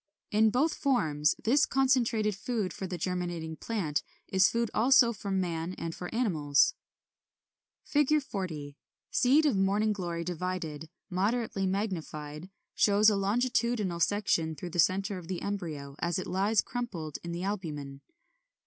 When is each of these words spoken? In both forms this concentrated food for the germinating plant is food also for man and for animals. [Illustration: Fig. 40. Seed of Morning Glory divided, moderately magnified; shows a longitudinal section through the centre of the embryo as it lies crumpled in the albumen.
In 0.31 0.49
both 0.49 0.73
forms 0.73 1.35
this 1.43 1.67
concentrated 1.67 2.35
food 2.35 2.73
for 2.73 2.87
the 2.87 2.97
germinating 2.97 3.55
plant 3.55 4.01
is 4.27 4.49
food 4.49 4.71
also 4.73 5.13
for 5.13 5.29
man 5.29 5.75
and 5.75 5.93
for 5.93 6.07
animals. 6.11 6.73
[Illustration: 7.93 8.05
Fig. 8.17 8.23
40. 8.23 8.77
Seed 9.11 9.45
of 9.45 9.55
Morning 9.55 9.93
Glory 9.93 10.23
divided, 10.23 10.89
moderately 11.11 11.67
magnified; 11.67 12.49
shows 12.73 13.11
a 13.11 13.15
longitudinal 13.15 13.99
section 13.99 14.55
through 14.55 14.71
the 14.71 14.79
centre 14.79 15.19
of 15.19 15.27
the 15.27 15.43
embryo 15.43 15.95
as 15.99 16.17
it 16.17 16.25
lies 16.25 16.61
crumpled 16.61 17.19
in 17.23 17.31
the 17.31 17.43
albumen. 17.43 18.01